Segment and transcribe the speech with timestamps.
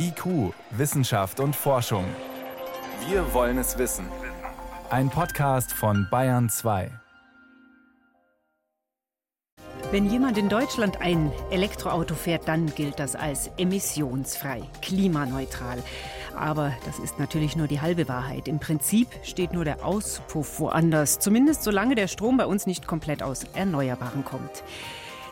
[0.00, 2.04] IQ, Wissenschaft und Forschung.
[3.08, 4.06] Wir wollen es wissen.
[4.90, 6.90] Ein Podcast von Bayern 2.
[9.90, 15.82] Wenn jemand in Deutschland ein Elektroauto fährt, dann gilt das als emissionsfrei, klimaneutral.
[16.36, 18.46] Aber das ist natürlich nur die halbe Wahrheit.
[18.46, 23.22] Im Prinzip steht nur der Auspuff woanders, zumindest solange der Strom bei uns nicht komplett
[23.22, 24.62] aus Erneuerbaren kommt.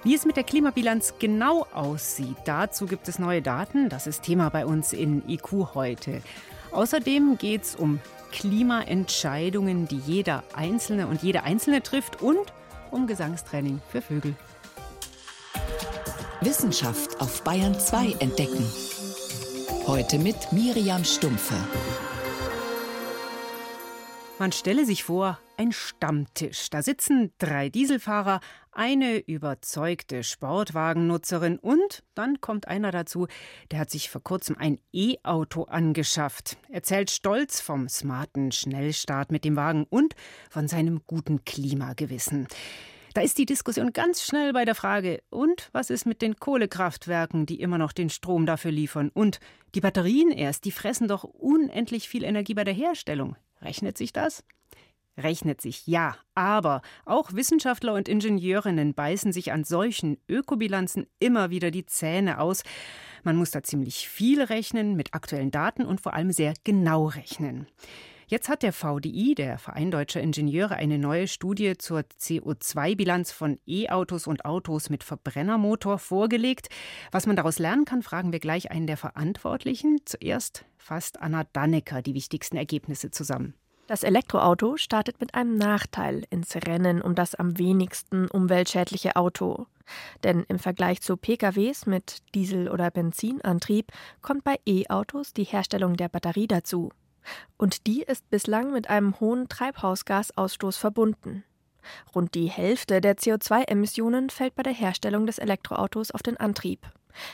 [0.07, 3.89] Wie es mit der Klimabilanz genau aussieht, dazu gibt es neue Daten.
[3.89, 6.23] Das ist Thema bei uns in IQ heute.
[6.71, 7.99] Außerdem geht es um
[8.31, 12.53] Klimaentscheidungen, die jeder Einzelne und jede Einzelne trifft und
[12.93, 14.37] um Gesangstraining für Vögel.
[16.41, 18.65] Wissenschaft auf Bayern 2 entdecken.
[19.89, 21.57] Heute mit Miriam Stumpfe.
[24.39, 26.69] Man stelle sich vor, ein Stammtisch.
[26.69, 28.41] Da sitzen drei Dieselfahrer,
[28.77, 33.27] eine überzeugte Sportwagennutzerin und dann kommt einer dazu,
[33.71, 36.59] der hat sich vor kurzem ein E-Auto angeschafft.
[36.69, 40.15] Erzählt stolz vom smarten Schnellstart mit dem Wagen und
[40.51, 42.49] von seinem guten Klimagewissen.
[43.15, 47.47] Da ist die Diskussion ganz schnell bei der Frage, und was ist mit den Kohlekraftwerken,
[47.47, 49.09] die immer noch den Strom dafür liefern?
[49.09, 49.41] Und
[49.75, 53.37] die Batterien erst, die fressen doch unendlich viel Energie bei der Herstellung.
[53.63, 54.45] Rechnet sich das?
[55.19, 61.71] Rechnet sich, ja, aber auch Wissenschaftler und Ingenieurinnen beißen sich an solchen Ökobilanzen immer wieder
[61.71, 62.63] die Zähne aus.
[63.25, 67.67] Man muss da ziemlich viel rechnen, mit aktuellen Daten und vor allem sehr genau rechnen.
[68.29, 74.27] Jetzt hat der VDI, der Verein Deutscher Ingenieure, eine neue Studie zur CO2-Bilanz von E-Autos
[74.27, 76.69] und Autos mit Verbrennermotor vorgelegt.
[77.13, 80.01] Was man daraus lernen kann, fragen wir gleich einen der Verantwortlichen.
[80.05, 83.55] Zuerst fasst Anna Dannecker die wichtigsten Ergebnisse zusammen.
[83.87, 89.67] Das Elektroauto startet mit einem Nachteil ins Rennen um das am wenigsten umweltschädliche Auto.
[90.25, 93.93] Denn im Vergleich zu PKWs mit Diesel- oder Benzinantrieb
[94.23, 96.91] kommt bei E-Autos die Herstellung der Batterie dazu.
[97.57, 101.45] Und die ist bislang mit einem hohen Treibhausgasausstoß verbunden.
[102.13, 106.81] Rund die Hälfte der CO2-Emissionen fällt bei der Herstellung des Elektroautos auf den Antrieb,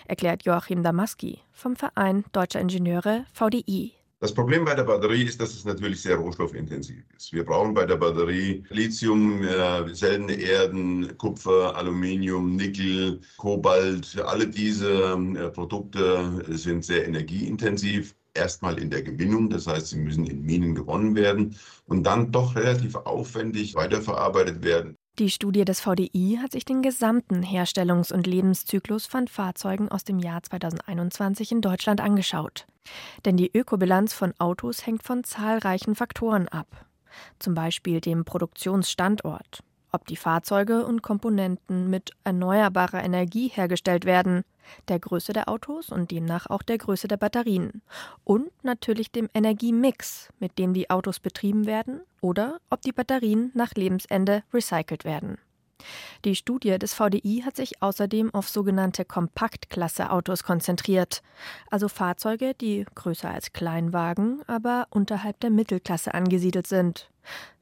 [0.07, 4.02] erklärt Joachim Damaski vom Verein Deutscher Ingenieure VDI.
[4.23, 7.33] Das Problem bei der Batterie ist, dass es natürlich sehr rohstoffintensiv ist.
[7.33, 14.17] Wir brauchen bei der Batterie Lithium, äh, seltene Erden, Kupfer, Aluminium, Nickel, Kobalt.
[14.25, 20.25] Alle diese äh, Produkte sind sehr energieintensiv erstmal in der Gewinnung, das heißt, sie müssen
[20.27, 21.57] in Minen gewonnen werden
[21.87, 24.97] und dann doch relativ aufwendig weiterverarbeitet werden.
[25.19, 30.19] Die Studie des VDI hat sich den gesamten Herstellungs- und Lebenszyklus von Fahrzeugen aus dem
[30.19, 32.67] Jahr 2021 in Deutschland angeschaut.
[33.27, 36.87] Denn die Ökobilanz von Autos hängt von zahlreichen Faktoren ab.
[37.39, 39.63] Zum Beispiel dem Produktionsstandort,
[39.93, 44.43] ob die Fahrzeuge und Komponenten mit erneuerbarer Energie hergestellt werden,
[44.89, 47.83] der Größe der Autos und demnach auch der Größe der Batterien
[48.25, 53.75] und natürlich dem Energiemix, mit dem die Autos betrieben werden oder ob die Batterien nach
[53.75, 55.39] Lebensende recycelt werden.
[56.25, 61.23] Die Studie des VDI hat sich außerdem auf sogenannte Kompaktklasse-Autos konzentriert,
[61.71, 67.11] also Fahrzeuge, die größer als Kleinwagen, aber unterhalb der Mittelklasse angesiedelt sind.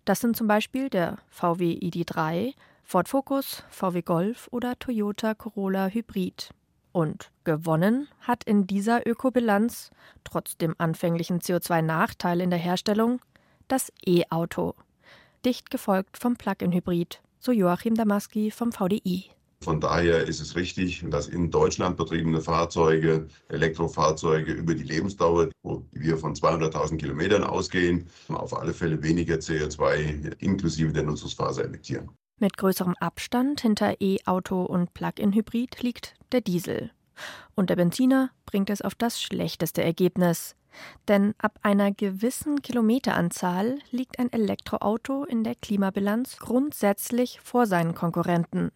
[0.05, 6.51] Das sind zum Beispiel der VW ID3, Ford Focus, VW Golf oder Toyota Corolla Hybrid.
[6.93, 9.91] Und gewonnen hat in dieser Ökobilanz,
[10.25, 13.21] trotz dem anfänglichen CO2-Nachteil in der Herstellung,
[13.69, 14.75] das E-Auto.
[15.45, 19.31] Dicht gefolgt vom Plug-in-Hybrid, so Joachim Damaski vom VDI.
[19.63, 25.85] Von daher ist es richtig, dass in Deutschland betriebene Fahrzeuge, Elektrofahrzeuge über die Lebensdauer, wo
[25.93, 32.09] wir von 200.000 Kilometern ausgehen, auf alle Fälle weniger CO2 inklusive der Nutzungsphase emittieren.
[32.39, 36.91] Mit größerem Abstand hinter E-Auto und Plug-in-Hybrid liegt der Diesel.
[37.55, 40.57] Und der Benziner bringt es auf das schlechteste Ergebnis.
[41.07, 48.71] Denn ab einer gewissen Kilometeranzahl liegt ein Elektroauto in der Klimabilanz grundsätzlich vor seinen Konkurrenten,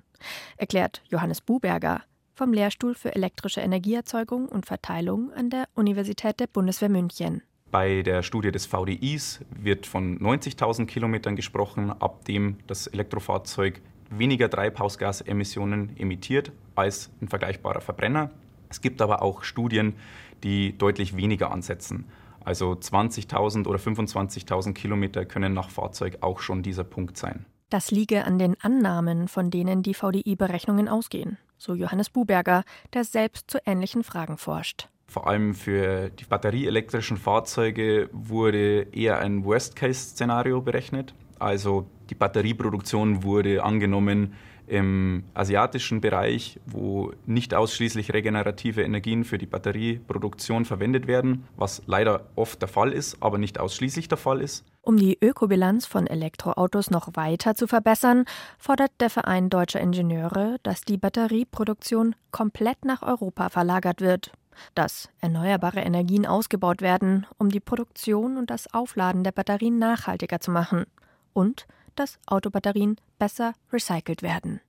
[0.56, 2.02] erklärt Johannes Buberger
[2.34, 7.42] vom Lehrstuhl für elektrische Energieerzeugung und Verteilung an der Universität der Bundeswehr München.
[7.70, 13.80] Bei der Studie des VDIs wird von 90.000 Kilometern gesprochen, ab dem das Elektrofahrzeug
[14.10, 18.30] weniger Treibhausgasemissionen emittiert als ein vergleichbarer Verbrenner.
[18.68, 19.94] Es gibt aber auch Studien,
[20.42, 22.06] die deutlich weniger ansetzen.
[22.44, 27.46] Also 20.000 oder 25.000 Kilometer können nach Fahrzeug auch schon dieser Punkt sein.
[27.74, 32.62] Das liege an den Annahmen, von denen die VDI-Berechnungen ausgehen, so Johannes Buberger,
[32.92, 34.88] der selbst zu ähnlichen Fragen forscht.
[35.08, 41.16] Vor allem für die batterieelektrischen Fahrzeuge wurde eher ein Worst-Case-Szenario berechnet.
[41.40, 44.34] Also die Batterieproduktion wurde angenommen
[44.66, 52.26] im asiatischen Bereich, wo nicht ausschließlich regenerative Energien für die Batterieproduktion verwendet werden, was leider
[52.34, 54.64] oft der Fall ist, aber nicht ausschließlich der Fall ist.
[54.82, 58.24] Um die Ökobilanz von Elektroautos noch weiter zu verbessern,
[58.58, 64.32] fordert der Verein deutscher Ingenieure, dass die Batterieproduktion komplett nach Europa verlagert wird,
[64.74, 70.50] dass erneuerbare Energien ausgebaut werden, um die Produktion und das Aufladen der Batterien nachhaltiger zu
[70.50, 70.84] machen
[71.32, 74.60] und dass Autobatterien besser recycelt werden.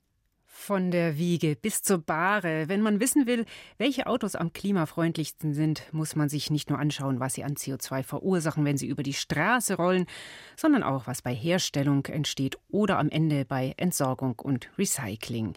[0.58, 2.70] Von der Wiege bis zur Bahre.
[2.70, 3.46] Wenn man wissen will,
[3.78, 8.02] welche Autos am klimafreundlichsten sind, muss man sich nicht nur anschauen, was sie an CO2
[8.02, 10.08] verursachen, wenn sie über die Straße rollen,
[10.56, 15.54] sondern auch, was bei Herstellung entsteht oder am Ende bei Entsorgung und Recycling.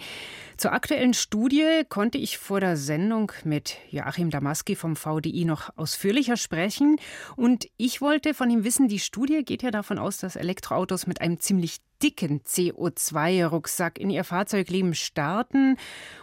[0.59, 6.37] Zur aktuellen Studie konnte ich vor der Sendung mit Joachim Damaski vom VDI noch ausführlicher
[6.37, 6.97] sprechen.
[7.37, 11.23] Und ich wollte von ihm wissen, die Studie geht ja davon aus, dass Elektroautos mit
[11.23, 15.77] einem ziemlich dicken CO2-Rucksack in ihr Fahrzeugleben starten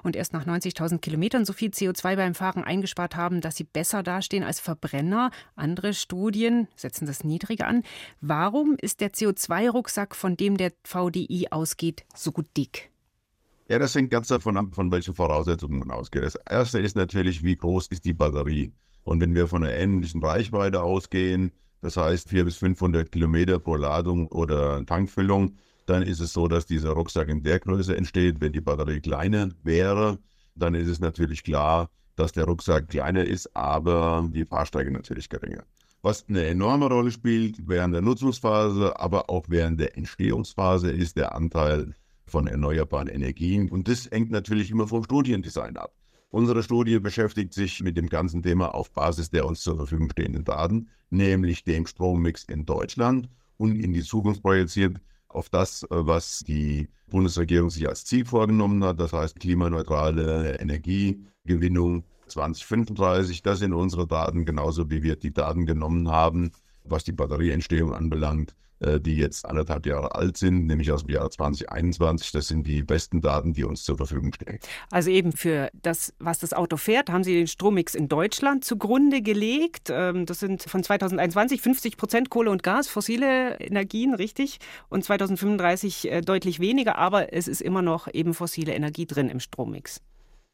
[0.04, 4.04] und erst nach 90.000 Kilometern so viel CO2 beim Fahren eingespart haben, dass sie besser
[4.04, 5.32] dastehen als Verbrenner.
[5.56, 7.84] Andere Studien setzen das niedriger an.
[8.22, 12.92] Warum ist der CO2-Rucksack, von dem der VDI ausgeht, so dick?
[13.68, 16.24] Ja, das hängt ganz davon ab, von welchen Voraussetzungen man ausgeht.
[16.24, 18.72] Das erste ist natürlich, wie groß ist die Batterie?
[19.04, 21.52] Und wenn wir von einer ähnlichen Reichweite ausgehen,
[21.86, 25.56] das heißt 400 bis 500 Kilometer pro Ladung oder Tankfüllung,
[25.86, 28.42] dann ist es so, dass dieser Rucksack in der Größe entsteht.
[28.42, 30.18] Wenn die Batterie kleiner wäre,
[30.56, 35.64] dann ist es natürlich klar, dass der Rucksack kleiner ist, aber die Fahrstrecke natürlich geringer.
[36.02, 41.36] Was eine enorme Rolle spielt während der Nutzungsphase, aber auch während der Entstehungsphase, ist der
[41.36, 41.94] Anteil
[42.26, 43.70] von erneuerbaren Energien.
[43.70, 45.94] Und das hängt natürlich immer vom Studiendesign ab.
[46.36, 50.44] Unsere Studie beschäftigt sich mit dem ganzen Thema auf Basis der uns zur Verfügung stehenden
[50.44, 54.98] Daten, nämlich dem Strommix in Deutschland und in die Zukunft projiziert
[55.30, 62.04] auf das, äh, was die Bundesregierung sich als Ziel vorgenommen hat, das heißt klimaneutrale Energiegewinnung
[62.28, 63.42] 2035.
[63.42, 66.52] Das sind unsere Daten, genauso wie wir die Daten genommen haben,
[66.84, 72.32] was die Batterieentstehung anbelangt die jetzt anderthalb Jahre alt sind, nämlich aus dem Jahr 2021.
[72.32, 74.60] Das sind die besten Daten, die uns zur Verfügung stehen.
[74.92, 79.22] Also eben für das, was das Auto fährt, haben Sie den Strommix in Deutschland zugrunde
[79.22, 79.90] gelegt.
[79.90, 84.60] Ähm, das sind von 2021 50 Prozent Kohle und Gas, fossile Energien, richtig?
[84.90, 89.40] Und 2035 äh, deutlich weniger, aber es ist immer noch eben fossile Energie drin im
[89.40, 90.02] Strommix.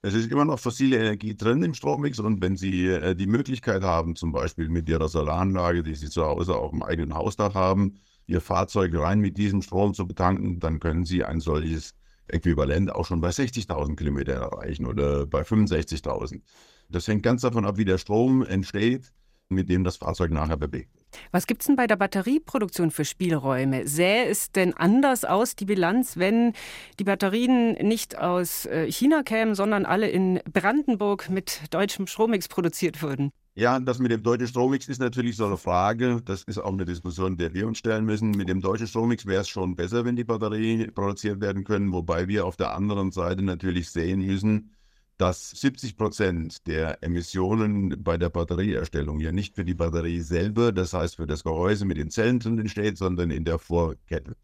[0.04, 3.84] Es ist immer noch fossile Energie drin im Strommix und wenn Sie äh, die Möglichkeit
[3.84, 8.00] haben, zum Beispiel mit Ihrer Solaranlage, die Sie zu Hause auf dem eigenen Hausdach haben,
[8.32, 11.96] Ihr Fahrzeug rein mit diesem Strom zu betanken, dann können Sie ein solches
[12.30, 16.40] Äquivalent auch schon bei 60.000 Kilometern erreichen oder bei 65.000.
[16.88, 19.12] Das hängt ganz davon ab, wie der Strom entsteht,
[19.50, 21.06] mit dem das Fahrzeug nachher bewegt.
[21.32, 23.86] Was gibt es denn bei der Batterieproduktion für Spielräume?
[23.86, 26.54] Sähe es denn anders aus, die Bilanz, wenn
[27.00, 33.02] die Batterien nicht aus äh, China kämen, sondern alle in Brandenburg mit deutschem Strommix produziert
[33.02, 33.32] würden?
[33.54, 36.22] Ja, das mit dem deutschen Strommix ist natürlich so eine Frage.
[36.24, 38.32] Das ist auch eine Diskussion, der wir uns stellen müssen.
[38.32, 42.30] Mit dem deutschen Strommix wäre es schon besser, wenn die Batterien produziert werden können, wobei
[42.30, 44.72] wir auf der anderen Seite natürlich sehen müssen,
[45.18, 50.94] dass 70 Prozent der Emissionen bei der Batterieerstellung ja nicht für die Batterie selber, das
[50.94, 54.38] heißt für das Gehäuse mit den Zellen drin entsteht, sondern in der Vorkette.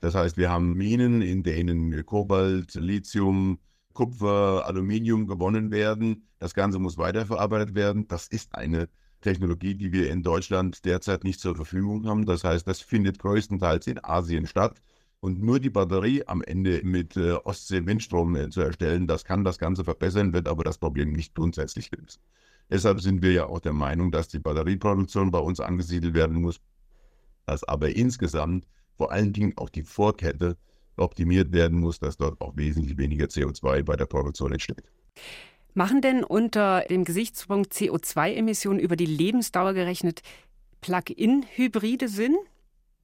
[0.00, 3.58] Das heißt, wir haben Minen, in denen Kobalt, Lithium,
[3.94, 6.26] Kupfer, Aluminium gewonnen werden.
[6.38, 8.06] Das Ganze muss weiterverarbeitet werden.
[8.08, 8.88] Das ist eine
[9.22, 12.26] Technologie, die wir in Deutschland derzeit nicht zur Verfügung haben.
[12.26, 14.82] Das heißt, das findet größtenteils in Asien statt.
[15.20, 19.56] Und nur die Batterie am Ende mit äh, Ostsee-Windstrom äh, zu erstellen, das kann das
[19.56, 22.20] Ganze verbessern, wird aber das Problem nicht grundsätzlich lösen.
[22.68, 26.60] Deshalb sind wir ja auch der Meinung, dass die Batterieproduktion bei uns angesiedelt werden muss,
[27.46, 30.58] dass aber insgesamt vor allen Dingen auch die Vorkette
[30.96, 34.84] optimiert werden muss, dass dort auch wesentlich weniger CO2 bei der Produktion entsteht.
[35.74, 40.22] Machen denn unter dem Gesichtspunkt CO2-Emissionen über die Lebensdauer gerechnet
[40.80, 42.36] Plug-in-Hybride Sinn?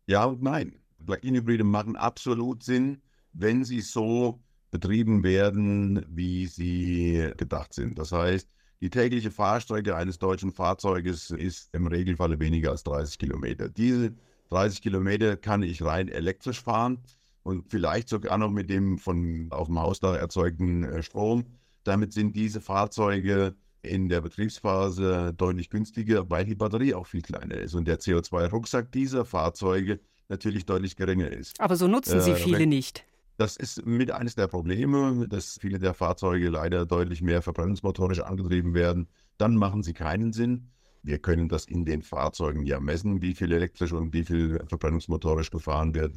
[0.07, 0.77] Ja und nein.
[1.05, 3.01] Plug-in-Hybride machen absolut Sinn,
[3.33, 7.99] wenn sie so betrieben werden, wie sie gedacht sind.
[7.99, 8.49] Das heißt,
[8.81, 13.69] die tägliche Fahrstrecke eines deutschen Fahrzeuges ist im Regelfall weniger als 30 Kilometer.
[13.69, 14.15] Diese
[14.51, 16.99] 30 Kilometer kann ich rein elektrisch fahren
[17.43, 21.45] und vielleicht sogar noch mit dem von auf dem Hausdach erzeugten äh, Strom.
[21.85, 27.57] Damit sind diese Fahrzeuge in der Betriebsphase deutlich günstiger, weil die Batterie auch viel kleiner
[27.57, 31.59] ist und der CO2-Rucksack dieser Fahrzeuge natürlich deutlich geringer ist.
[31.61, 33.05] Aber so nutzen sie äh, viele nicht.
[33.39, 38.75] Das ist mit eines der Probleme, dass viele der Fahrzeuge leider deutlich mehr verbrennungsmotorisch angetrieben
[38.75, 39.09] werden.
[39.39, 40.69] Dann machen sie keinen Sinn.
[41.03, 45.51] Wir können das in den Fahrzeugen ja messen, wie viel elektrisch und wie viel verbrennungsmotorisch
[45.51, 46.13] gefahren wird.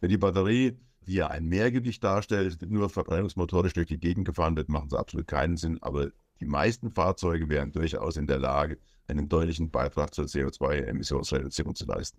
[0.00, 0.76] Wenn die Batterie
[1.06, 5.26] die ja ein Mehrgewicht darstellt, nur verbrennungsmotorisch durch die Gegend gefahren wird, macht es absolut
[5.26, 5.78] keinen Sinn.
[5.80, 6.10] Aber
[6.40, 12.18] die meisten Fahrzeuge wären durchaus in der Lage, einen deutlichen Beitrag zur CO2-Emissionsreduktion zu leisten.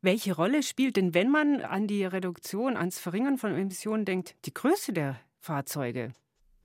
[0.00, 4.52] Welche Rolle spielt denn, wenn man an die Reduktion, ans Verringern von Emissionen denkt, die
[4.52, 6.12] Größe der Fahrzeuge?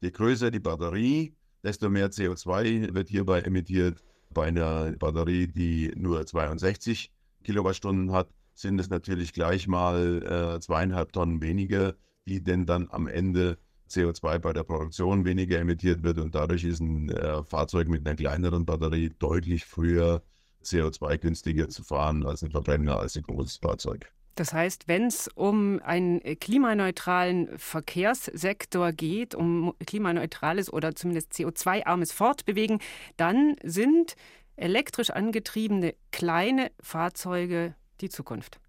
[0.02, 4.02] Je größer die Batterie, desto mehr CO2 wird hierbei emittiert.
[4.32, 7.12] Bei einer Batterie, die nur 62
[7.44, 11.96] Kilowattstunden hat, sind es natürlich gleich mal äh, zweieinhalb Tonnen weniger,
[12.28, 13.58] die denn dann am Ende
[13.90, 18.16] CO2 bei der Produktion weniger emittiert wird und dadurch ist ein äh, Fahrzeug mit einer
[18.16, 20.22] kleineren Batterie deutlich früher
[20.64, 24.12] CO2-günstiger zu fahren als ein Verbrenner, als ein großes Fahrzeug.
[24.36, 32.80] Das heißt, wenn es um einen klimaneutralen Verkehrssektor geht, um klimaneutrales oder zumindest CO2-armes Fortbewegen,
[33.18, 34.16] dann sind
[34.56, 38.60] elektrisch angetriebene kleine Fahrzeuge die Zukunft.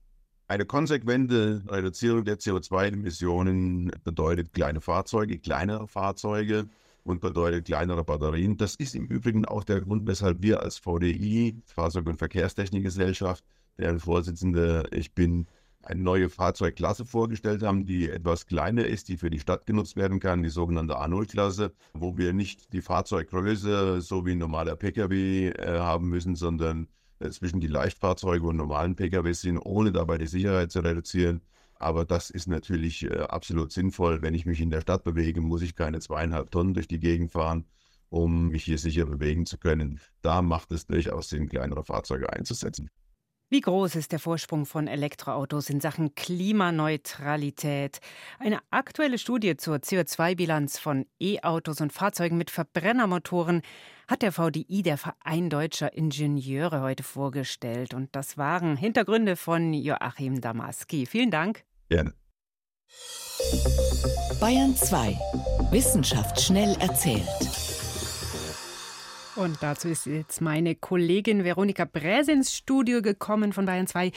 [0.49, 6.69] Eine konsequente Reduzierung der CO2-Emissionen bedeutet kleine Fahrzeuge, kleinere Fahrzeuge
[7.05, 8.57] und bedeutet kleinere Batterien.
[8.57, 13.45] Das ist im Übrigen auch der Grund, weshalb wir als VDI, Fahrzeug- und Verkehrstechnikgesellschaft,
[13.79, 15.47] deren Vorsitzende ich bin,
[15.83, 20.21] eine neue Fahrzeugklasse vorgestellt haben, die etwas kleiner ist, die für die Stadt genutzt werden
[20.21, 25.79] kann, die sogenannte A0-Klasse, wo wir nicht die Fahrzeuggröße so wie ein normaler Pkw äh,
[25.79, 26.89] haben müssen, sondern
[27.31, 31.43] zwischen die Leichtfahrzeuge und normalen Pkw sind, ohne dabei die Sicherheit zu reduzieren.
[31.75, 34.23] Aber das ist natürlich äh, absolut sinnvoll.
[34.23, 37.33] Wenn ich mich in der Stadt bewege, muss ich keine zweieinhalb Tonnen durch die Gegend
[37.33, 37.65] fahren,
[38.11, 40.01] um mich hier sicher bewegen zu können.
[40.21, 42.91] Da macht es durchaus Sinn, kleinere Fahrzeuge einzusetzen.
[43.53, 47.99] Wie groß ist der Vorsprung von Elektroautos in Sachen Klimaneutralität?
[48.39, 53.63] Eine aktuelle Studie zur CO2-Bilanz von E-Autos und Fahrzeugen mit Verbrennermotoren
[54.11, 57.95] hat der VDI, der Verein deutscher Ingenieure, heute vorgestellt.
[57.95, 61.07] Und das waren Hintergründe von Joachim Damaski.
[61.07, 61.63] Vielen Dank.
[61.89, 62.13] Gerne.
[64.41, 65.17] Bayern 2.
[65.71, 67.23] Wissenschaft schnell erzählt.
[69.37, 74.11] Und dazu ist jetzt meine Kollegin Veronika Bräse ins Studio gekommen von Bayern 2.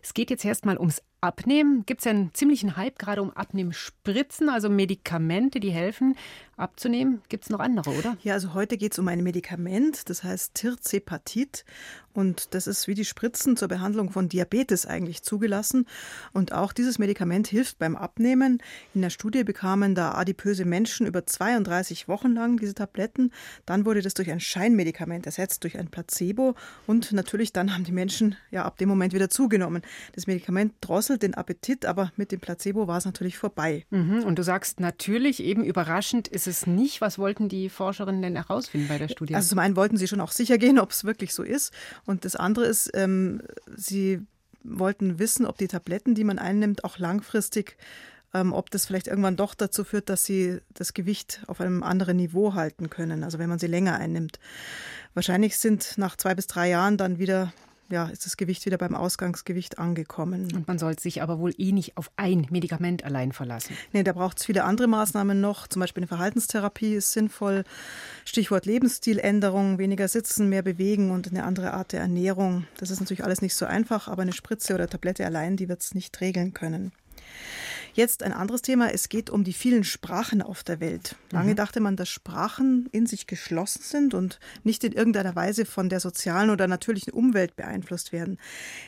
[0.00, 1.84] Es geht jetzt erstmal ums Abnehmen.
[1.86, 6.16] Gibt es ja einen ziemlichen Hype gerade um Abnehmspritzen, also Medikamente, die helfen
[6.60, 7.22] abzunehmen.
[7.28, 8.16] Gibt es noch andere, oder?
[8.22, 11.64] Ja, also heute geht es um ein Medikament, das heißt Tirzepatit.
[12.12, 15.86] Und das ist wie die Spritzen zur Behandlung von Diabetes eigentlich zugelassen.
[16.32, 18.60] Und auch dieses Medikament hilft beim Abnehmen.
[18.94, 23.30] In der Studie bekamen da adipöse Menschen über 32 Wochen lang diese Tabletten.
[23.64, 26.56] Dann wurde das durch ein Scheinmedikament ersetzt, durch ein Placebo.
[26.86, 29.82] Und natürlich dann haben die Menschen ja ab dem Moment wieder zugenommen.
[30.14, 33.86] Das Medikament drosselt den Appetit, aber mit dem Placebo war es natürlich vorbei.
[33.90, 34.24] Mhm.
[34.24, 37.00] Und du sagst natürlich, eben überraschend ist es nicht.
[37.00, 39.34] Was wollten die Forscherinnen denn herausfinden bei der Studie?
[39.34, 41.72] Also zum einen wollten sie schon auch sicher gehen, ob es wirklich so ist.
[42.06, 43.42] Und das andere ist, ähm,
[43.74, 44.20] sie
[44.62, 47.76] wollten wissen, ob die Tabletten, die man einnimmt, auch langfristig,
[48.34, 52.16] ähm, ob das vielleicht irgendwann doch dazu führt, dass sie das Gewicht auf einem anderen
[52.16, 54.38] Niveau halten können, also wenn man sie länger einnimmt.
[55.14, 57.52] Wahrscheinlich sind nach zwei bis drei Jahren dann wieder
[57.90, 60.48] ja, ist das Gewicht wieder beim Ausgangsgewicht angekommen.
[60.54, 63.76] Und man sollte sich aber wohl eh nicht auf ein Medikament allein verlassen.
[63.92, 65.66] Nee, da braucht es viele andere Maßnahmen noch.
[65.66, 67.64] Zum Beispiel eine Verhaltenstherapie ist sinnvoll.
[68.24, 72.66] Stichwort Lebensstiländerung, weniger sitzen, mehr bewegen und eine andere Art der Ernährung.
[72.78, 75.82] Das ist natürlich alles nicht so einfach, aber eine Spritze oder Tablette allein, die wird
[75.82, 76.92] es nicht regeln können.
[77.94, 78.92] Jetzt ein anderes Thema.
[78.92, 81.16] Es geht um die vielen Sprachen auf der Welt.
[81.30, 81.56] Lange mhm.
[81.56, 86.00] dachte man, dass Sprachen in sich geschlossen sind und nicht in irgendeiner Weise von der
[86.00, 88.38] sozialen oder natürlichen Umwelt beeinflusst werden.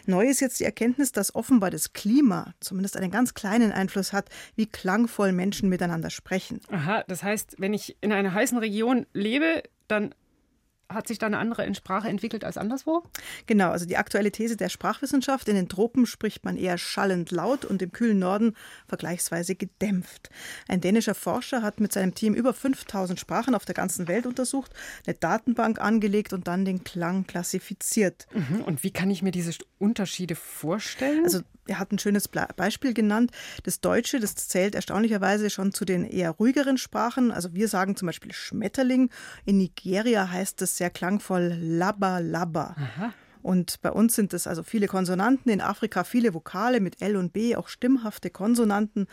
[0.07, 4.29] Neu ist jetzt die Erkenntnis, dass offenbar das Klima zumindest einen ganz kleinen Einfluss hat,
[4.57, 6.61] wie klangvoll Menschen miteinander sprechen.
[6.71, 10.15] Aha, das heißt, wenn ich in einer heißen Region lebe, dann
[10.95, 13.03] hat sich da eine andere Sprache entwickelt als anderswo?
[13.47, 17.65] Genau, also die aktuelle These der Sprachwissenschaft, in den Tropen spricht man eher schallend laut
[17.65, 18.57] und im kühlen Norden
[18.87, 20.31] vergleichsweise gedämpft.
[20.69, 24.73] Ein dänischer Forscher hat mit seinem Team über 5000 Sprachen auf der ganzen Welt untersucht,
[25.07, 28.27] eine Datenbank angelegt und dann den Klang klassifiziert.
[28.33, 28.63] Mhm.
[28.63, 31.25] Und wie kann ich mir diese Unterschiede vorstellen?
[31.25, 33.31] Also er hat ein schönes Beispiel genannt.
[33.63, 37.31] Das Deutsche, das zählt erstaunlicherweise schon zu den eher ruhigeren Sprachen.
[37.31, 39.11] Also wir sagen zum Beispiel Schmetterling.
[39.45, 42.75] In Nigeria heißt das sehr klangvoll Labba Labba.
[42.77, 43.15] Aha.
[43.43, 47.33] Und bei uns sind es also viele Konsonanten, in Afrika viele Vokale mit L und
[47.33, 49.09] B, auch stimmhafte Konsonanten.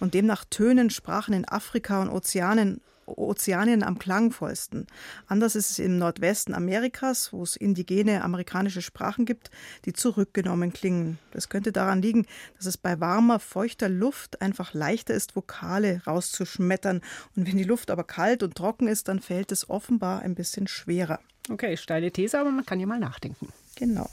[0.00, 4.86] Und demnach tönen Sprachen in Afrika und Ozeanen Ozeanien am klangvollsten.
[5.26, 9.50] Anders ist es im Nordwesten Amerikas, wo es indigene amerikanische Sprachen gibt,
[9.84, 11.18] die zurückgenommen klingen.
[11.30, 17.00] Das könnte daran liegen, dass es bei warmer, feuchter Luft einfach leichter ist, Vokale rauszuschmettern.
[17.36, 20.66] Und wenn die Luft aber kalt und trocken ist, dann fällt es offenbar ein bisschen
[20.66, 21.20] schwerer.
[21.50, 23.48] Okay, steile These, aber man kann ja mal nachdenken.
[23.76, 24.08] Genau.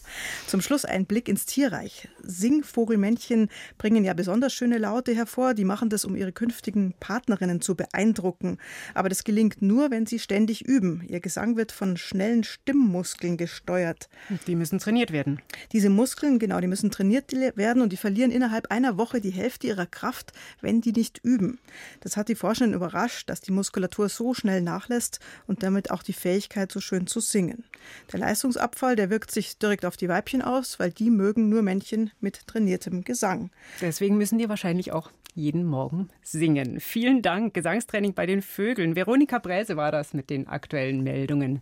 [0.47, 2.07] Zum Schluss ein Blick ins Tierreich.
[2.23, 5.53] Singvogelmännchen bringen ja besonders schöne Laute hervor.
[5.53, 8.57] Die machen das, um ihre künftigen Partnerinnen zu beeindrucken.
[8.93, 11.03] Aber das gelingt nur, wenn sie ständig üben.
[11.07, 14.09] Ihr Gesang wird von schnellen Stimmmuskeln gesteuert.
[14.47, 15.41] Die müssen trainiert werden.
[15.71, 19.67] Diese Muskeln, genau, die müssen trainiert werden und die verlieren innerhalb einer Woche die Hälfte
[19.67, 21.59] ihrer Kraft, wenn die nicht üben.
[22.01, 26.13] Das hat die Forschenden überrascht, dass die Muskulatur so schnell nachlässt und damit auch die
[26.13, 27.63] Fähigkeit, so schön zu singen.
[28.11, 32.11] Der Leistungsabfall, der wirkt sich direkt auf die Weibchen aus, weil die mögen nur Männchen
[32.19, 33.51] mit trainiertem Gesang.
[33.81, 36.79] Deswegen müssen die wahrscheinlich auch jeden Morgen singen.
[36.79, 38.95] Vielen Dank, Gesangstraining bei den Vögeln.
[38.95, 41.61] Veronika Bräse war das mit den aktuellen Meldungen.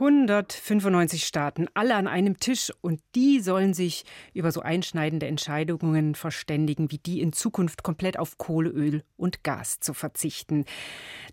[0.00, 6.90] 195 Staaten, alle an einem Tisch und die sollen sich über so einschneidende Entscheidungen verständigen,
[6.90, 10.64] wie die in Zukunft komplett auf Kohle, Öl und Gas zu verzichten.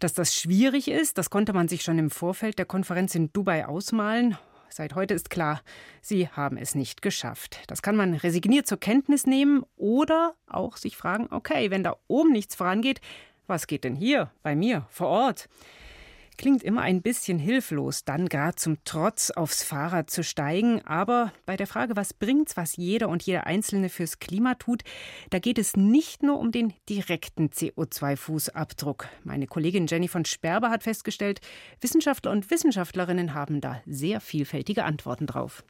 [0.01, 3.65] Dass das schwierig ist, das konnte man sich schon im Vorfeld der Konferenz in Dubai
[3.65, 4.37] ausmalen.
[4.67, 5.61] Seit heute ist klar,
[6.01, 7.61] sie haben es nicht geschafft.
[7.67, 12.33] Das kann man resigniert zur Kenntnis nehmen oder auch sich fragen, okay, wenn da oben
[12.33, 12.99] nichts vorangeht,
[13.47, 15.47] was geht denn hier bei mir vor Ort?
[16.37, 20.85] Klingt immer ein bisschen hilflos, dann gerade zum Trotz aufs Fahrrad zu steigen.
[20.85, 24.83] Aber bei der Frage, was bringt's, was jeder und jeder Einzelne fürs Klima tut,
[25.31, 29.05] da geht es nicht nur um den direkten CO2-Fußabdruck.
[29.23, 31.41] Meine Kollegin Jenny von Sperber hat festgestellt,
[31.81, 35.63] Wissenschaftler und Wissenschaftlerinnen haben da sehr vielfältige Antworten drauf.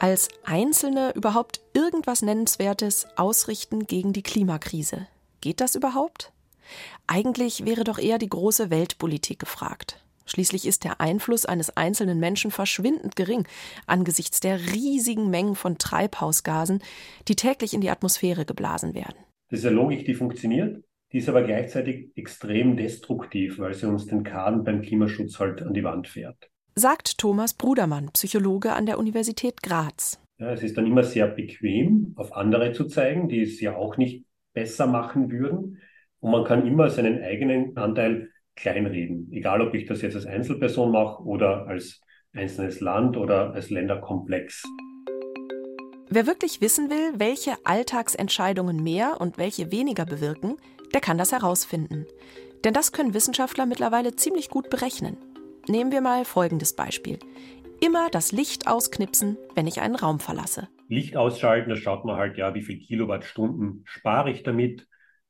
[0.00, 5.06] Als Einzelne überhaupt irgendwas Nennenswertes ausrichten gegen die Klimakrise.
[5.40, 6.32] Geht das überhaupt?
[7.06, 10.02] Eigentlich wäre doch eher die große Weltpolitik gefragt.
[10.26, 13.46] Schließlich ist der Einfluss eines einzelnen Menschen verschwindend gering
[13.86, 16.82] angesichts der riesigen Mengen von Treibhausgasen,
[17.28, 19.16] die täglich in die Atmosphäre geblasen werden.
[19.50, 24.06] Das ist eine Logik, die funktioniert, die ist aber gleichzeitig extrem destruktiv, weil sie uns
[24.06, 26.50] den Kaden beim Klimaschutz halt an die Wand fährt.
[26.74, 30.20] Sagt Thomas Brudermann, Psychologe an der Universität Graz.
[30.38, 33.96] Ja, es ist dann immer sehr bequem, auf andere zu zeigen, die es ja auch
[33.96, 35.78] nicht besser machen würden.
[36.20, 40.90] Und man kann immer seinen eigenen Anteil kleinreden, egal ob ich das jetzt als Einzelperson
[40.90, 42.00] mache oder als
[42.34, 44.64] einzelnes Land oder als Länderkomplex.
[46.10, 50.56] Wer wirklich wissen will, welche Alltagsentscheidungen mehr und welche weniger bewirken,
[50.94, 52.06] der kann das herausfinden.
[52.64, 55.18] Denn das können Wissenschaftler mittlerweile ziemlich gut berechnen.
[55.68, 57.18] Nehmen wir mal folgendes Beispiel.
[57.80, 60.68] Immer das Licht ausknipsen, wenn ich einen Raum verlasse.
[60.88, 64.88] Licht ausschalten, da schaut man halt, ja, wie viel Kilowattstunden spare ich damit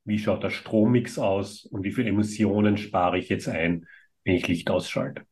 [0.09, 3.87] wie schaut der Strommix aus und wie viele Emissionen spare ich jetzt ein,
[4.25, 5.23] wenn ich Licht ausschalte.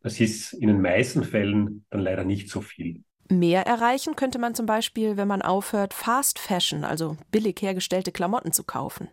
[0.00, 3.02] Das ist in den meisten Fällen dann leider nicht so viel.
[3.30, 8.52] Mehr erreichen könnte man zum Beispiel, wenn man aufhört, Fast Fashion, also billig hergestellte Klamotten
[8.52, 9.08] zu kaufen.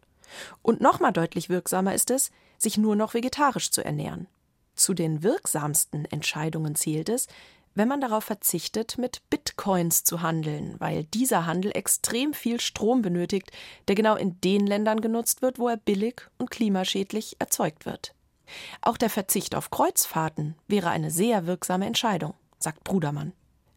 [0.62, 4.28] Und nochmal deutlich wirksamer ist es, sich nur noch vegetarisch zu ernähren.
[4.76, 7.28] Zu den wirksamsten Entscheidungen zählt es,
[7.76, 13.52] wenn man darauf verzichtet, mit Bitcoins zu handeln, weil dieser Handel extrem viel Strom benötigt,
[13.88, 18.16] der genau in den Ländern genutzt wird, wo er billig und klimaschädlich erzeugt wird.
[18.82, 23.34] Auch der Verzicht auf Kreuzfahrten wäre eine sehr wirksame Entscheidung, sagt Brudermann.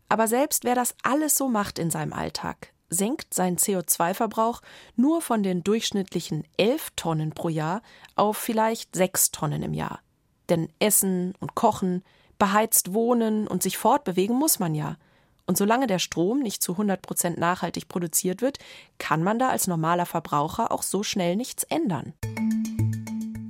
[0.09, 4.63] Aber selbst wer das alles so macht in seinem Alltag, senkt seinen CO2-Verbrauch
[4.97, 7.83] nur von den durchschnittlichen 11 Tonnen pro Jahr
[8.15, 10.01] auf vielleicht 6 Tonnen im Jahr.
[10.49, 12.03] Denn Essen und Kochen,
[12.39, 14.97] Beheizt wohnen und sich fortbewegen muss man ja.
[15.47, 18.59] Und solange der Strom nicht zu 100 Prozent nachhaltig produziert wird,
[18.99, 22.13] kann man da als normaler Verbraucher auch so schnell nichts ändern.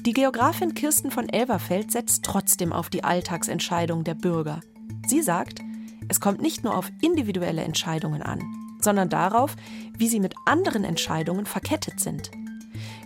[0.06, 4.60] Die Geografin Kirsten von Elverfeld setzt trotzdem auf die Alltagsentscheidung der Bürger.
[5.06, 5.60] Sie sagt,
[6.08, 8.40] es kommt nicht nur auf individuelle Entscheidungen an,
[8.80, 9.54] sondern darauf,
[9.98, 12.30] wie sie mit anderen Entscheidungen verkettet sind.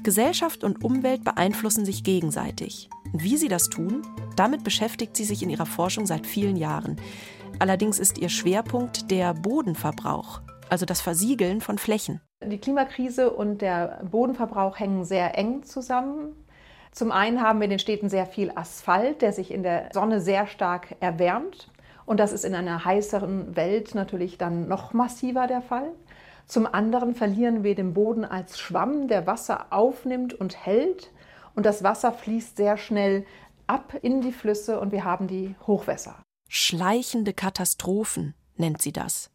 [0.03, 2.89] Gesellschaft und Umwelt beeinflussen sich gegenseitig.
[3.13, 4.03] Und wie sie das tun,
[4.37, 6.97] damit beschäftigt sie sich in ihrer Forschung seit vielen Jahren.
[7.59, 12.21] Allerdings ist ihr Schwerpunkt der Bodenverbrauch, also das Versiegeln von Flächen.
[12.45, 16.35] Die Klimakrise und der Bodenverbrauch hängen sehr eng zusammen.
[16.91, 20.21] Zum einen haben wir in den Städten sehr viel Asphalt, der sich in der Sonne
[20.21, 21.71] sehr stark erwärmt.
[22.05, 25.91] Und das ist in einer heißeren Welt natürlich dann noch massiver der Fall.
[26.47, 31.12] Zum anderen verlieren wir den Boden als Schwamm, der Wasser aufnimmt und hält.
[31.55, 33.27] Und das Wasser fließt sehr schnell
[33.67, 36.17] ab in die Flüsse und wir haben die Hochwässer.
[36.49, 39.31] Schleichende Katastrophen nennt sie das.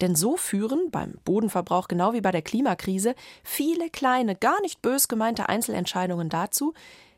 [0.00, 5.08] Denn so führen beim Bodenverbrauch genau wie bei der Klimakrise viele kleine, gar nicht bös
[5.08, 6.74] gemeinte Einzelentscheidungen dazu,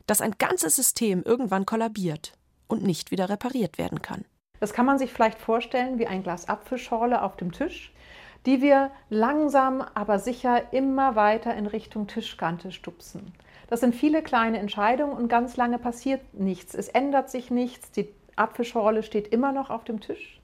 [0.07, 2.33] dass ein ganzes System irgendwann kollabiert
[2.67, 4.25] und nicht wieder repariert werden kann.
[4.59, 7.93] Das kann man sich vielleicht vorstellen wie ein Glas Apfelschorle auf dem Tisch,
[8.45, 13.33] die wir langsam, aber sicher immer weiter in Richtung Tischkante stupsen.
[13.73, 16.75] Das sind viele kleine Entscheidungen und ganz lange passiert nichts.
[16.75, 17.89] Es ändert sich nichts.
[17.89, 20.39] Die Apfelschorle steht immer noch auf dem Tisch.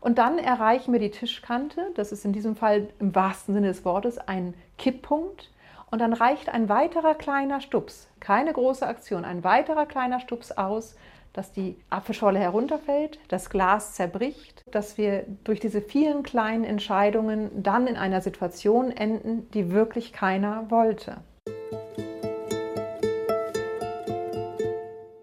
[0.00, 1.90] Und dann erreichen wir die Tischkante.
[1.94, 5.50] Das ist in diesem Fall im wahrsten Sinne des Wortes ein Kipppunkt.
[5.90, 10.96] Und dann reicht ein weiterer kleiner Stups, keine große Aktion, ein weiterer kleiner Stups aus,
[11.34, 17.86] dass die Apfelschorle herunterfällt, das Glas zerbricht, dass wir durch diese vielen kleinen Entscheidungen dann
[17.86, 21.18] in einer Situation enden, die wirklich keiner wollte.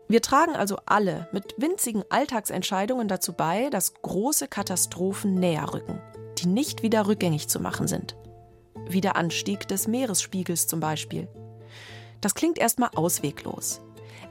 [0.10, 6.02] Wir tragen also alle mit winzigen Alltagsentscheidungen dazu bei, dass große Katastrophen näher rücken,
[6.38, 8.15] die nicht wieder rückgängig zu machen sind.
[8.88, 11.28] Wie der Anstieg des Meeresspiegels zum Beispiel.
[12.22, 13.82] Das klingt erstmal ausweglos.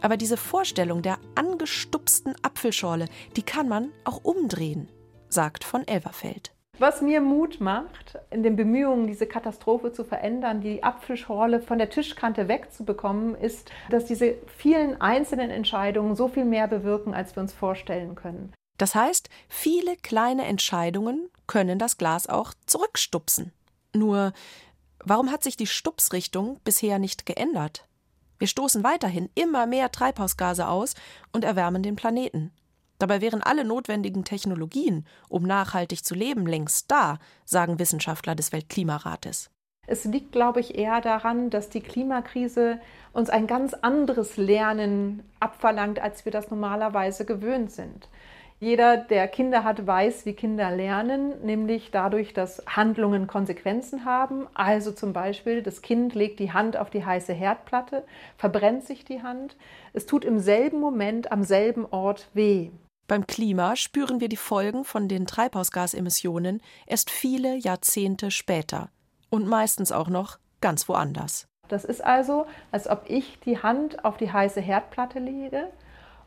[0.00, 4.90] Aber diese Vorstellung der angestupsten Apfelschorle, die kann man auch umdrehen,
[5.28, 6.55] sagt von Elverfeld.
[6.78, 11.88] Was mir Mut macht, in den Bemühungen, diese Katastrophe zu verändern, die Apfelschorle von der
[11.88, 17.54] Tischkante wegzubekommen, ist, dass diese vielen einzelnen Entscheidungen so viel mehr bewirken, als wir uns
[17.54, 18.52] vorstellen können.
[18.76, 23.52] Das heißt, viele kleine Entscheidungen können das Glas auch zurückstupsen.
[23.94, 24.34] Nur,
[25.02, 27.86] warum hat sich die Stupsrichtung bisher nicht geändert?
[28.38, 30.94] Wir stoßen weiterhin immer mehr Treibhausgase aus
[31.32, 32.52] und erwärmen den Planeten.
[32.98, 39.50] Dabei wären alle notwendigen Technologien, um nachhaltig zu leben, längst da, sagen Wissenschaftler des Weltklimarates.
[39.86, 42.80] Es liegt, glaube ich, eher daran, dass die Klimakrise
[43.12, 48.08] uns ein ganz anderes Lernen abverlangt, als wir das normalerweise gewöhnt sind.
[48.58, 54.46] Jeder, der Kinder hat, weiß, wie Kinder lernen, nämlich dadurch, dass Handlungen Konsequenzen haben.
[54.54, 58.04] Also zum Beispiel, das Kind legt die Hand auf die heiße Herdplatte,
[58.38, 59.56] verbrennt sich die Hand.
[59.92, 62.70] Es tut im selben Moment am selben Ort weh.
[63.08, 68.88] Beim Klima spüren wir die Folgen von den Treibhausgasemissionen erst viele Jahrzehnte später
[69.30, 71.46] und meistens auch noch ganz woanders.
[71.68, 75.68] Das ist also, als ob ich die Hand auf die heiße Herdplatte lege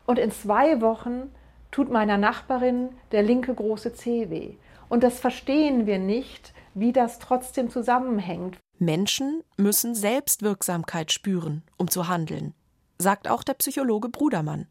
[0.06, 1.30] und in zwei Wochen
[1.70, 4.54] tut meiner Nachbarin der linke große Zeh weh.
[4.88, 8.58] Und das verstehen wir nicht, wie das trotzdem zusammenhängt.
[8.78, 12.54] Menschen müssen Selbstwirksamkeit spüren, um zu handeln,
[12.98, 14.66] sagt auch der Psychologe Brudermann.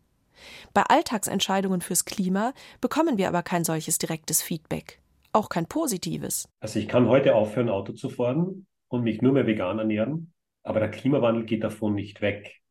[0.73, 4.99] Bei Alltagsentscheidungen fürs Klima bekommen wir aber kein solches direktes Feedback,
[5.33, 6.47] auch kein positives.
[6.59, 10.79] Also ich kann heute aufhören, Auto zu fahren und mich nur mehr vegan ernähren, aber
[10.79, 12.61] der Klimawandel geht davon nicht weg.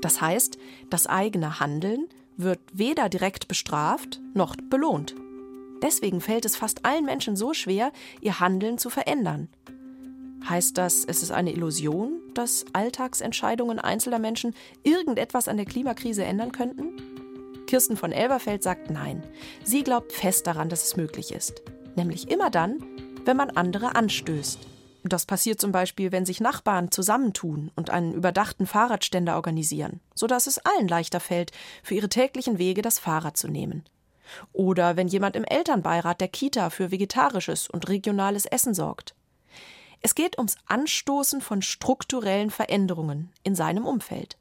[0.00, 0.58] Das heißt,
[0.90, 5.14] das eigene Handeln wird weder direkt bestraft noch belohnt.
[5.82, 9.48] Deswegen fällt es fast allen Menschen so schwer, ihr Handeln zu verändern.
[10.48, 14.54] Heißt das, es ist eine Illusion, dass Alltagsentscheidungen einzelner Menschen
[14.84, 17.64] irgendetwas an der Klimakrise ändern könnten?
[17.66, 19.24] Kirsten von Elberfeld sagt nein.
[19.64, 21.62] Sie glaubt fest daran, dass es möglich ist.
[21.96, 22.78] Nämlich immer dann,
[23.24, 24.60] wenn man andere anstößt.
[25.02, 30.58] Das passiert zum Beispiel, wenn sich Nachbarn zusammentun und einen überdachten Fahrradständer organisieren, sodass es
[30.58, 31.50] allen leichter fällt,
[31.82, 33.84] für ihre täglichen Wege das Fahrrad zu nehmen.
[34.52, 39.15] Oder wenn jemand im Elternbeirat der Kita für vegetarisches und regionales Essen sorgt.
[40.02, 44.36] Es geht ums Anstoßen von strukturellen Veränderungen in seinem Umfeld.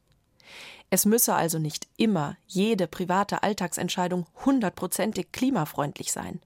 [0.89, 6.39] Es müsse also nicht immer jede private Alltagsentscheidung hundertprozentig klimafreundlich sein.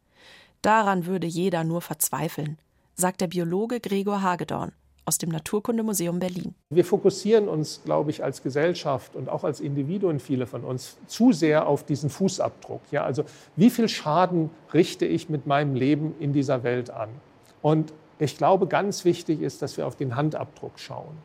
[0.61, 2.57] Daran würde jeder nur verzweifeln,
[2.95, 4.71] sagt der Biologe Gregor Hagedorn
[5.05, 6.53] aus dem Naturkundemuseum Berlin.
[6.69, 11.31] Wir fokussieren uns, glaube ich, als Gesellschaft und auch als Individuen, viele von uns, zu
[11.31, 12.81] sehr auf diesen Fußabdruck.
[12.91, 13.23] Ja, also
[13.55, 17.09] wie viel Schaden richte ich mit meinem Leben in dieser Welt an?
[17.61, 21.17] Und ich glaube, ganz wichtig ist, dass wir auf den Handabdruck schauen.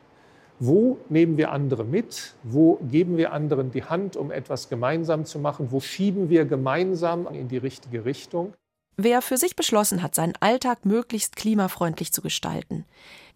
[0.60, 2.34] Wo nehmen wir andere mit?
[2.44, 5.72] Wo geben wir anderen die Hand, um etwas gemeinsam zu machen?
[5.72, 8.54] Wo schieben wir gemeinsam in die richtige Richtung?
[8.96, 12.84] Wer für sich beschlossen hat, seinen Alltag möglichst klimafreundlich zu gestalten,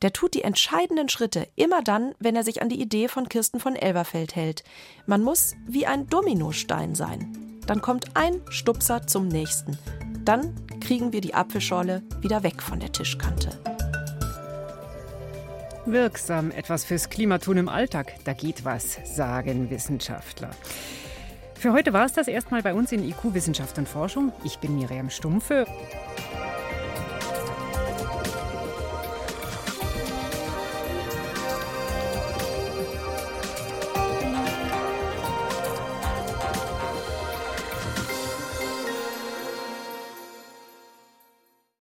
[0.02, 3.58] der tut die entscheidenden Schritte immer dann, wenn er sich an die Idee von Kirsten
[3.58, 4.62] von Elverfeld hält.
[5.06, 7.60] Man muss wie ein Dominostein sein.
[7.66, 9.76] Dann kommt ein Stupser zum nächsten.
[10.28, 13.48] Dann kriegen wir die Apfelschorle wieder weg von der Tischkante.
[15.86, 20.50] Wirksam etwas fürs Klima tun im Alltag, da geht was, sagen Wissenschaftler.
[21.54, 24.30] Für heute war es das erstmal bei uns in IQ Wissenschaft und Forschung.
[24.44, 25.64] Ich bin Miriam Stumpfe.